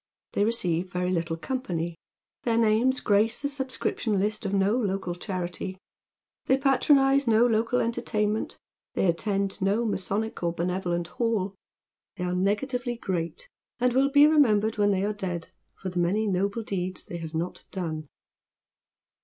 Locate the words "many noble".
15.99-16.63